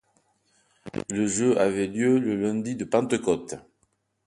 Le 1.11 1.27
jeu 1.27 1.59
avait 1.59 1.85
lieu 1.85 2.17
le 2.17 2.35
Lundi 2.35 2.75
de 2.75 2.85
Pentecôte. 2.85 3.53